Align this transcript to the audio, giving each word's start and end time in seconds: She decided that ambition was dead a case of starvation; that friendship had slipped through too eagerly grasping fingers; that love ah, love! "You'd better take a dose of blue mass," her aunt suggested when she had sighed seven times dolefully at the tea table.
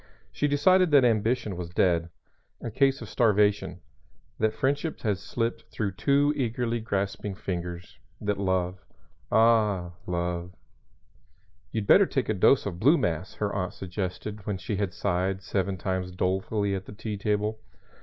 She 0.31 0.47
decided 0.47 0.89
that 0.89 1.05
ambition 1.05 1.55
was 1.55 1.69
dead 1.69 2.09
a 2.59 2.71
case 2.71 3.03
of 3.03 3.07
starvation; 3.07 3.81
that 4.39 4.51
friendship 4.55 4.99
had 5.01 5.19
slipped 5.19 5.65
through 5.71 5.91
too 5.91 6.33
eagerly 6.35 6.79
grasping 6.79 7.35
fingers; 7.35 7.99
that 8.19 8.39
love 8.39 8.83
ah, 9.31 9.91
love! 10.07 10.53
"You'd 11.71 11.85
better 11.85 12.07
take 12.07 12.29
a 12.29 12.33
dose 12.33 12.65
of 12.65 12.79
blue 12.79 12.97
mass," 12.97 13.35
her 13.35 13.53
aunt 13.53 13.73
suggested 13.75 14.47
when 14.47 14.57
she 14.57 14.77
had 14.77 14.91
sighed 14.95 15.43
seven 15.43 15.77
times 15.77 16.09
dolefully 16.11 16.73
at 16.73 16.85
the 16.87 16.93
tea 16.93 17.15
table. 17.15 17.59